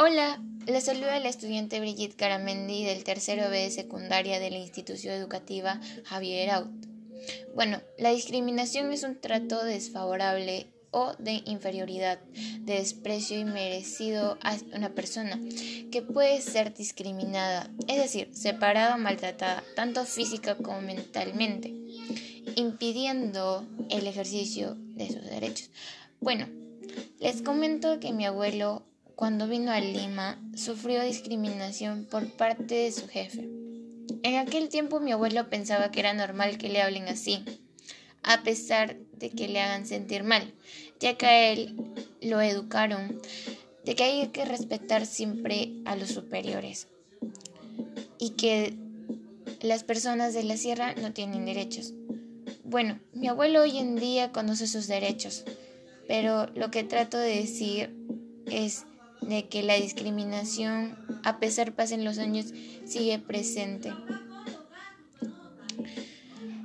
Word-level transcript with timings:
Hola, 0.00 0.40
les 0.64 0.84
saluda 0.84 1.18
la 1.18 1.28
estudiante 1.28 1.80
Brigitte 1.80 2.14
Caramendi 2.14 2.84
del 2.84 3.02
tercero 3.02 3.50
B 3.50 3.64
de 3.64 3.70
secundaria 3.72 4.38
de 4.38 4.48
la 4.48 4.58
institución 4.58 5.12
educativa 5.12 5.80
Javier 6.04 6.50
Aut. 6.50 6.70
Bueno, 7.56 7.80
la 7.98 8.10
discriminación 8.10 8.92
es 8.92 9.02
un 9.02 9.20
trato 9.20 9.64
desfavorable 9.64 10.68
o 10.92 11.14
de 11.18 11.42
inferioridad, 11.46 12.20
de 12.60 12.74
desprecio 12.74 13.40
y 13.40 13.44
merecido 13.44 14.38
a 14.40 14.56
una 14.72 14.90
persona 14.90 15.36
que 15.90 16.00
puede 16.00 16.42
ser 16.42 16.74
discriminada, 16.74 17.68
es 17.88 17.96
decir, 17.96 18.30
separada 18.32 18.94
o 18.94 18.98
maltratada, 18.98 19.64
tanto 19.74 20.04
física 20.04 20.54
como 20.54 20.80
mentalmente, 20.80 21.74
impidiendo 22.54 23.66
el 23.90 24.06
ejercicio 24.06 24.76
de 24.78 25.08
sus 25.08 25.22
derechos. 25.22 25.70
Bueno, 26.20 26.46
les 27.18 27.42
comento 27.42 27.98
que 27.98 28.12
mi 28.12 28.26
abuelo 28.26 28.84
cuando 29.18 29.48
vino 29.48 29.72
a 29.72 29.80
Lima, 29.80 30.40
sufrió 30.54 31.02
discriminación 31.02 32.06
por 32.08 32.30
parte 32.30 32.76
de 32.76 32.92
su 32.92 33.08
jefe. 33.08 33.48
En 34.22 34.36
aquel 34.36 34.68
tiempo 34.68 35.00
mi 35.00 35.10
abuelo 35.10 35.50
pensaba 35.50 35.90
que 35.90 35.98
era 35.98 36.14
normal 36.14 36.56
que 36.56 36.68
le 36.68 36.80
hablen 36.80 37.08
así, 37.08 37.44
a 38.22 38.44
pesar 38.44 38.96
de 39.16 39.30
que 39.30 39.48
le 39.48 39.60
hagan 39.60 39.88
sentir 39.88 40.22
mal, 40.22 40.54
ya 41.00 41.14
que 41.14 41.26
a 41.26 41.50
él 41.50 41.74
lo 42.22 42.40
educaron 42.40 43.20
de 43.84 43.96
que 43.96 44.04
hay 44.04 44.28
que 44.28 44.44
respetar 44.44 45.04
siempre 45.04 45.72
a 45.84 45.96
los 45.96 46.10
superiores 46.10 46.86
y 48.20 48.30
que 48.30 48.76
las 49.62 49.82
personas 49.82 50.32
de 50.32 50.44
la 50.44 50.56
sierra 50.56 50.94
no 50.94 51.12
tienen 51.12 51.44
derechos. 51.44 51.92
Bueno, 52.62 53.00
mi 53.14 53.26
abuelo 53.26 53.62
hoy 53.62 53.78
en 53.78 53.96
día 53.96 54.30
conoce 54.30 54.68
sus 54.68 54.86
derechos, 54.86 55.44
pero 56.06 56.46
lo 56.54 56.70
que 56.70 56.84
trato 56.84 57.18
de 57.18 57.34
decir 57.34 57.96
es 58.46 58.84
de 59.20 59.48
que 59.48 59.62
la 59.62 59.74
discriminación, 59.74 60.96
a 61.24 61.38
pesar 61.38 61.72
pasen 61.72 62.04
los 62.04 62.18
años, 62.18 62.46
sigue 62.86 63.18
presente. 63.18 63.92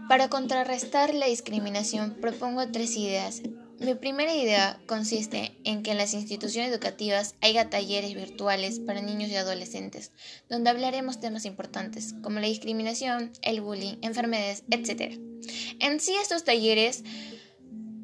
Para 0.08 0.30
contrarrestar 0.30 1.14
la 1.14 1.28
discriminación 1.28 2.18
propongo 2.20 2.68
tres 2.68 2.96
ideas. 2.98 3.42
Mi 3.80 3.96
primera 3.96 4.36
idea 4.36 4.80
consiste 4.86 5.58
en 5.64 5.84
que 5.84 5.92
en 5.92 5.98
las 5.98 6.14
instituciones 6.14 6.72
educativas 6.72 7.36
haya 7.42 7.70
talleres 7.70 8.14
virtuales 8.14 8.80
para 8.80 9.02
niños 9.02 9.30
y 9.30 9.36
adolescentes, 9.36 10.12
donde 10.50 10.70
hablaremos 10.70 11.20
temas 11.20 11.46
importantes 11.46 12.16
como 12.22 12.40
la 12.40 12.48
discriminación, 12.48 13.32
el 13.42 13.62
bullying, 13.62 13.96
enfermedades, 14.02 14.64
etc. 14.70 15.20
En 15.80 16.00
sí 16.00 16.14
estos 16.22 16.44
talleres 16.44 17.04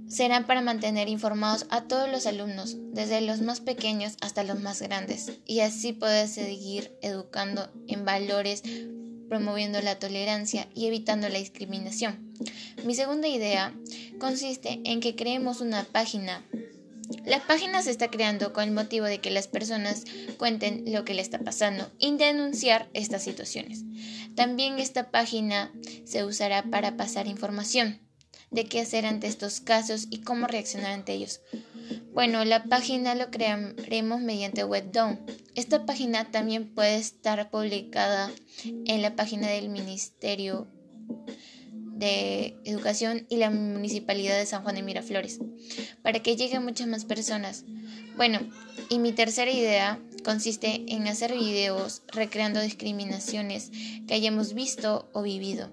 serán 0.10 0.48
para 0.48 0.62
mantener 0.62 1.08
informados 1.08 1.68
a 1.70 1.84
todos 1.84 2.10
los 2.10 2.26
alumnos, 2.26 2.76
desde 2.92 3.22
los 3.22 3.42
más 3.42 3.62
pequeños 3.62 4.18
hasta 4.22 4.44
los 4.44 4.60
más 4.60 4.82
grandes, 4.82 5.32
y 5.46 5.62
así 5.62 5.94
poder 5.94 6.28
seguir 6.28 6.92
educando 7.02 7.70
en 7.88 8.04
valores, 8.04 8.64
promoviendo 9.30 9.82
la 9.82 10.00
tolerancia 10.00 10.68
y 10.74 10.88
evitando 10.88 11.30
la 11.30 11.38
discriminación. 11.38 12.34
Mi 12.84 12.96
segunda 12.96 13.28
idea 13.28 13.74
consiste 14.20 14.82
en 14.84 15.00
que 15.00 15.16
creemos 15.16 15.62
una 15.62 15.84
página. 15.84 16.44
La 17.26 17.40
página 17.46 17.84
se 17.84 17.92
está 17.92 18.10
creando 18.10 18.52
con 18.52 18.64
el 18.64 18.72
motivo 18.72 19.06
de 19.06 19.20
que 19.20 19.30
las 19.30 19.48
personas 19.48 20.06
cuenten 20.38 20.86
lo 20.88 21.06
que 21.06 21.14
le 21.14 21.22
está 21.22 21.40
pasando 21.40 21.92
y 22.00 22.16
denunciar 22.16 22.90
estas 22.94 23.23
situaciones. 23.23 23.84
También 24.36 24.80
esta 24.80 25.12
página 25.12 25.72
se 26.06 26.23
usará 26.23 26.64
para 26.64 26.98
pasar 26.98 27.28
información 27.28 28.00
de 28.52 28.66
qué 28.66 28.81
hacer 28.81 29.05
ante 29.05 29.28
estos 29.28 29.59
casos 29.59 30.08
y 30.09 30.19
cómo 30.19 30.47
reaccionar 30.47 30.92
ante 30.92 31.14
ellos. 31.14 31.42
Bueno, 32.14 32.44
la 32.45 32.64
página 32.66 33.16
lo 33.16 33.30
crearemos 33.31 34.22
mediante 34.22 34.64
Webdown. 34.64 35.19
Esta 35.55 35.86
página 35.86 36.31
también 36.31 36.73
puede 36.73 36.97
estar 36.97 37.50
publicada 37.50 38.31
en 38.64 39.02
la 39.02 39.16
página 39.16 39.47
del 39.47 39.70
Ministerio 39.70 40.67
de 42.00 42.58
Educación 42.64 43.26
y 43.30 43.38
la 43.38 43.49
Municipalidad 43.49 44.38
de 44.38 44.45
San 44.45 44.64
Juan 44.64 44.76
de 44.76 44.83
Miraflores, 44.83 45.39
para 46.02 46.20
que 46.20 46.36
lleguen 46.36 46.64
muchas 46.64 46.88
más 46.88 47.05
personas. 47.05 47.65
Bueno, 48.15 48.39
y 48.89 48.99
mi 48.99 49.11
tercera 49.11 49.52
idea 49.52 49.99
consiste 50.23 50.83
en 50.88 51.08
hacer 51.08 51.33
videos 51.33 52.04
recreando 52.08 52.61
discriminaciones 52.61 53.71
que 54.08 54.14
hayamos 54.14 54.54
visto 54.54 55.09
o 55.14 55.21
vivido. 55.21 55.71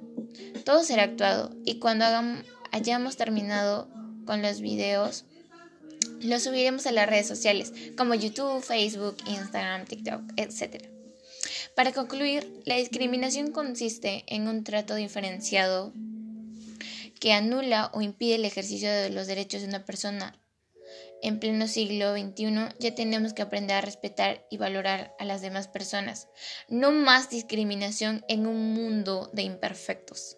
Todo 0.64 0.82
será 0.82 1.04
actuado 1.04 1.54
y 1.64 1.78
cuando 1.78 2.04
hagamos 2.04 2.44
hayamos 2.76 3.16
terminado 3.16 3.88
con 4.26 4.42
los 4.42 4.60
videos, 4.60 5.24
los 6.20 6.42
subiremos 6.42 6.86
a 6.86 6.92
las 6.92 7.08
redes 7.08 7.26
sociales 7.26 7.72
como 7.96 8.14
YouTube, 8.14 8.62
Facebook, 8.62 9.16
Instagram, 9.26 9.86
TikTok, 9.86 10.20
etc. 10.36 10.84
Para 11.74 11.92
concluir, 11.92 12.62
la 12.64 12.76
discriminación 12.76 13.50
consiste 13.50 14.24
en 14.26 14.46
un 14.46 14.62
trato 14.62 14.94
diferenciado 14.94 15.94
que 17.18 17.32
anula 17.32 17.90
o 17.94 18.02
impide 18.02 18.34
el 18.34 18.44
ejercicio 18.44 18.90
de 18.90 19.08
los 19.08 19.26
derechos 19.26 19.62
de 19.62 19.68
una 19.68 19.86
persona. 19.86 20.38
En 21.22 21.40
pleno 21.40 21.66
siglo 21.66 22.12
XXI 22.12 22.76
ya 22.78 22.94
tenemos 22.94 23.32
que 23.32 23.40
aprender 23.40 23.76
a 23.76 23.80
respetar 23.80 24.46
y 24.50 24.58
valorar 24.58 25.14
a 25.18 25.24
las 25.24 25.40
demás 25.40 25.66
personas. 25.66 26.28
No 26.68 26.92
más 26.92 27.30
discriminación 27.30 28.22
en 28.28 28.46
un 28.46 28.74
mundo 28.74 29.30
de 29.32 29.42
imperfectos. 29.42 30.36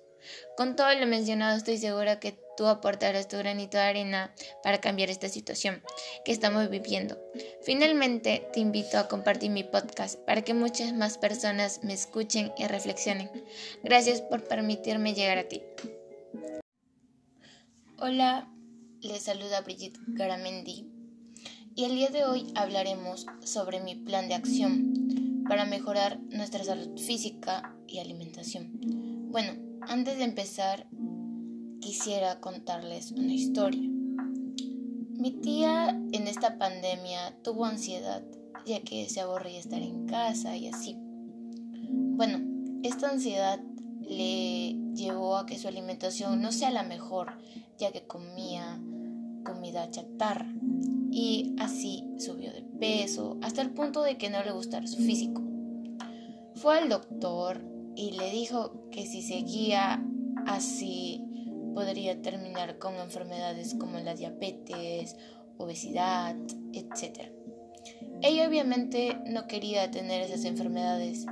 Con 0.56 0.77
todo 0.77 0.93
lo 0.94 1.06
mencionado, 1.06 1.56
estoy 1.56 1.78
segura 1.78 2.21
que 2.21 2.39
tú 2.56 2.66
aportarás 2.66 3.28
tu 3.28 3.37
granito 3.37 3.77
de 3.77 3.84
arena 3.84 4.34
para 4.62 4.81
cambiar 4.81 5.11
esta 5.11 5.28
situación 5.28 5.83
que 6.25 6.33
estamos 6.33 6.69
viviendo. 6.71 7.16
Finalmente, 7.62 8.49
te 8.53 8.61
invito 8.61 8.99
a 8.99 9.09
compartir 9.09 9.50
mi 9.50 9.65
podcast 9.65 10.19
para 10.27 10.43
que 10.43 10.55
muchas 10.55 10.93
más 10.93 11.19
personas 11.19 11.84
me 11.84 11.94
escuchen 11.94 12.53
y 12.59 12.66
reflexionen. 12.66 13.31
Gracias 13.84 14.21
por 14.21 14.44
permitirme 14.44 15.15
llegar 15.15 15.39
a 15.39 15.49
ti. 15.49 15.62
Hola, 18.00 18.49
les 19.00 19.22
saluda 19.22 19.60
Brigitte 19.60 19.99
Garamendi 20.09 20.87
y 21.78 21.84
el 21.84 21.93
día 21.93 22.09
de 22.09 22.25
hoy 22.25 22.53
hablaremos 22.56 23.27
sobre 23.45 23.81
mi 23.81 23.95
plan 23.95 24.27
de 24.27 24.34
acción 24.34 25.45
para 25.49 25.65
mejorar 25.65 26.19
nuestra 26.31 26.65
salud 26.65 26.99
física 26.99 27.77
y 27.87 28.00
alimentación. 28.00 28.72
Bueno, 29.31 29.68
antes 29.83 30.19
de 30.19 30.25
empezar, 30.25 30.87
quisiera 31.81 32.41
contarles 32.41 33.12
una 33.12 33.33
historia. 33.33 33.89
Mi 35.19 35.33
tía 35.33 35.89
en 35.89 36.28
esta 36.28 36.59
pandemia 36.59 37.37
tuvo 37.43 37.65
ansiedad, 37.65 38.22
ya 38.66 38.81
que 38.81 39.09
se 39.09 39.21
aburría 39.21 39.59
estar 39.59 39.83
en 39.83 40.06
casa 40.06 40.56
y 40.56 40.69
así. 40.69 40.97
Bueno, 40.99 42.41
esta 42.83 43.11
ansiedad 43.11 43.61
le 44.00 44.77
llevó 44.94 45.37
a 45.37 45.47
que 45.47 45.59
su 45.59 45.69
alimentación 45.69 46.41
no 46.41 46.53
sea 46.53 46.71
la 46.71 46.83
mejor, 46.83 47.33
ya 47.78 47.93
que 47.93 48.06
comía 48.06 48.81
comida 49.45 49.91
chatarra 49.91 50.53
y 51.10 51.55
así 51.59 52.05
subió 52.19 52.53
de 52.53 52.62
peso 52.62 53.39
hasta 53.43 53.62
el 53.62 53.71
punto 53.71 54.03
de 54.03 54.19
que 54.19 54.31
no 54.31 54.43
le 54.45 54.53
gustara 54.53 54.87
su 54.87 54.99
físico. 54.99 55.43
Fue 56.55 56.78
al 56.78 56.89
doctor 56.89 57.78
y 57.98 58.12
le 58.12 58.31
dijo 58.31 58.88
que 58.92 59.06
si 59.06 59.22
seguía 59.22 60.00
así 60.47 61.20
podría 61.75 62.22
terminar 62.22 62.78
con 62.78 62.94
enfermedades 62.94 63.75
como 63.75 63.98
la 63.98 64.14
diabetes, 64.14 65.16
obesidad, 65.56 66.36
etc. 66.72 67.32
Ella 68.22 68.48
obviamente 68.48 69.19
no 69.26 69.48
quería 69.48 69.91
tener 69.91 70.22
esas 70.22 70.44
enfermedades. 70.44 71.26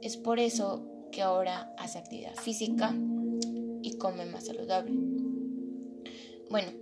Es 0.00 0.16
por 0.16 0.38
eso 0.38 0.88
que 1.12 1.20
ahora 1.20 1.74
hace 1.76 1.98
actividad 1.98 2.34
física 2.36 2.94
y 3.82 3.98
come 3.98 4.24
más 4.24 4.46
saludable. 4.46 4.94
Bueno, 6.48 6.72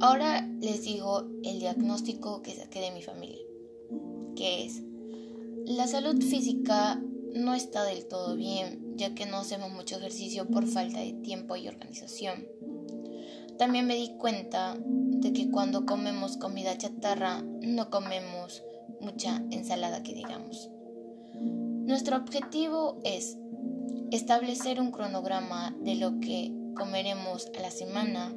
ahora 0.00 0.44
les 0.60 0.82
digo 0.82 1.28
el 1.44 1.60
diagnóstico 1.60 2.42
que 2.42 2.56
saqué 2.56 2.80
de 2.80 2.90
mi 2.90 3.02
familia, 3.02 3.38
que 4.34 4.64
es 4.64 4.82
la 5.64 5.86
salud 5.86 6.20
física 6.20 7.00
no 7.34 7.54
está 7.54 7.84
del 7.84 8.06
todo 8.06 8.36
bien, 8.36 8.94
ya 8.96 9.14
que 9.14 9.26
no 9.26 9.38
hacemos 9.38 9.70
mucho 9.70 9.96
ejercicio 9.96 10.46
por 10.46 10.66
falta 10.66 11.00
de 11.00 11.12
tiempo 11.12 11.56
y 11.56 11.68
organización. 11.68 12.46
También 13.58 13.86
me 13.86 13.96
di 13.96 14.16
cuenta 14.16 14.76
de 14.78 15.32
que 15.32 15.50
cuando 15.50 15.84
comemos 15.84 16.36
comida 16.36 16.78
chatarra 16.78 17.42
no 17.42 17.90
comemos 17.90 18.62
mucha 19.00 19.42
ensalada 19.50 20.02
que 20.02 20.14
digamos. 20.14 20.70
Nuestro 21.34 22.16
objetivo 22.16 23.00
es 23.02 23.36
establecer 24.10 24.80
un 24.80 24.90
cronograma 24.90 25.76
de 25.80 25.96
lo 25.96 26.20
que 26.20 26.52
comeremos 26.76 27.50
a 27.58 27.60
la 27.60 27.70
semana, 27.70 28.34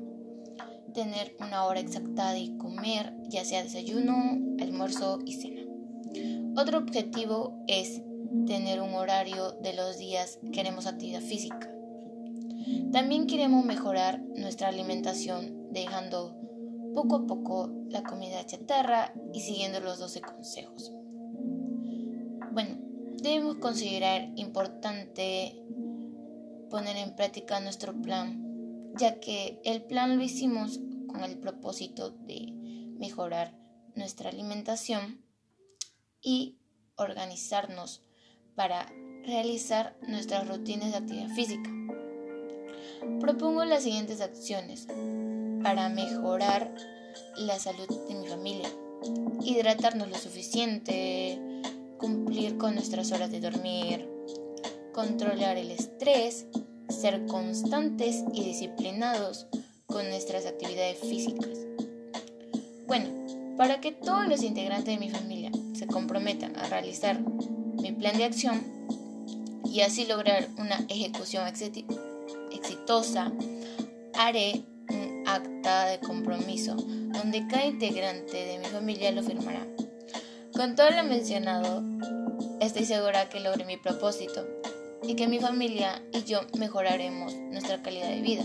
tener 0.94 1.36
una 1.40 1.66
hora 1.66 1.80
exacta 1.80 2.32
de 2.34 2.58
comer, 2.58 3.14
ya 3.30 3.46
sea 3.46 3.64
desayuno, 3.64 4.40
almuerzo 4.60 5.20
y 5.26 5.34
cena. 5.34 5.62
Otro 6.58 6.80
objetivo 6.80 7.64
es 7.68 8.02
tener 8.48 8.82
un 8.82 8.94
horario 8.94 9.52
de 9.54 9.74
los 9.74 9.98
días 9.98 10.40
queremos 10.52 10.88
actividad 10.88 11.22
física. 11.22 11.70
También 12.92 13.28
queremos 13.28 13.66
mejorar 13.66 14.22
nuestra 14.36 14.68
alimentación 14.68 15.72
dejando 15.72 16.38
poco 16.94 17.16
a 17.18 17.26
poco 17.26 17.70
la 17.90 18.04
comida 18.04 18.46
chatarra 18.46 19.14
y 19.34 19.42
siguiendo 19.42 19.80
los 19.80 20.00
12 20.00 20.22
consejos. 20.22 20.92
Bueno, 22.52 22.78
debemos 23.22 23.58
considerar 23.58 24.30
importante 24.36 25.62
poner 26.70 26.98
en 26.98 27.16
práctica 27.16 27.60
nuestro 27.60 28.02
plan, 28.02 28.92
ya 28.98 29.20
que 29.20 29.60
el 29.64 29.84
plan 29.84 30.18
lo 30.18 30.24
hicimos 30.24 30.80
con 31.08 31.24
el 31.24 31.38
propósito 31.38 32.12
de 32.12 32.54
mejorar 32.98 33.58
nuestra 33.96 34.30
alimentación 34.30 35.24
y 36.22 36.58
organizarnos 36.96 38.04
para 38.62 38.86
realizar 39.26 39.96
nuestras 40.08 40.48
rutinas 40.48 40.92
de 40.92 40.98
actividad 41.00 41.30
física. 41.30 41.68
Propongo 43.20 43.66
las 43.66 43.82
siguientes 43.82 44.22
acciones 44.22 44.86
para 45.64 45.90
mejorar 45.90 46.72
la 47.38 47.58
salud 47.58 47.88
de 48.08 48.14
mi 48.14 48.28
familia. 48.28 48.70
Hidratarnos 49.44 50.10
lo 50.10 50.16
suficiente, 50.16 51.42
cumplir 51.98 52.60
con 52.60 52.76
nuestras 52.76 53.12
horas 53.12 53.32
de 53.32 53.40
dormir, 53.40 54.08
controlar 54.94 55.58
el 55.58 55.72
estrés, 55.72 56.46
ser 56.88 57.26
constantes 57.26 58.24
y 58.32 58.44
disciplinados 58.44 59.48
con 59.88 60.08
nuestras 60.08 60.46
actividades 60.46 61.00
físicas. 61.00 61.58
Bueno, 62.86 63.08
para 63.58 63.82
que 63.82 63.92
todos 63.92 64.28
los 64.28 64.44
integrantes 64.44 64.94
de 64.94 65.00
mi 65.00 65.10
familia 65.10 65.50
se 65.74 65.88
comprometan 65.88 66.56
a 66.58 66.68
realizar 66.68 67.20
mi 67.82 67.92
plan 67.92 68.18
de 68.18 68.26
acción 68.26 68.62
y 69.66 69.82
así 69.82 70.06
lograr 70.06 70.48
una 70.58 70.86
ejecución 70.90 71.48
exitosa, 72.52 73.32
haré 74.18 74.64
un 74.90 75.24
acta 75.26 75.86
de 75.86 76.00
compromiso 76.00 76.76
donde 76.76 77.48
cada 77.48 77.66
integrante 77.66 78.46
de 78.46 78.60
mi 78.60 78.66
familia 78.66 79.12
lo 79.12 79.24
firmará. 79.24 79.66
Con 80.54 80.76
todo 80.76 80.92
lo 80.92 81.04
mencionado, 81.04 81.84
estoy 82.60 82.86
segura 82.86 83.30
que 83.30 83.40
logré 83.40 83.66
mi 83.66 83.78
propósito 83.78 84.46
y 85.04 85.16
que 85.16 85.28
mi 85.28 85.40
familia 85.40 86.02
y 86.14 86.24
yo 86.24 86.42
mejoraremos 86.58 87.34
nuestra 87.52 87.82
calidad 87.82 88.10
de 88.10 88.22
vida. 88.22 88.44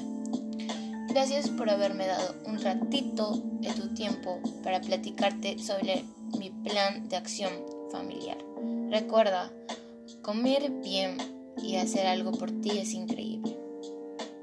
Gracias 1.08 1.48
por 1.48 1.70
haberme 1.70 2.06
dado 2.06 2.34
un 2.46 2.60
ratito 2.62 3.42
de 3.60 3.72
tu 3.72 3.94
tiempo 3.94 4.40
para 4.62 4.80
platicarte 4.80 5.58
sobre 5.58 6.04
mi 6.38 6.50
plan 6.50 7.08
de 7.08 7.16
acción 7.16 7.52
familiar. 7.90 8.36
Recuerda, 8.90 9.52
comer 10.22 10.70
bien 10.70 11.18
y 11.62 11.76
hacer 11.76 12.06
algo 12.06 12.32
por 12.32 12.50
ti 12.60 12.78
es 12.78 12.92
increíble. 12.92 13.55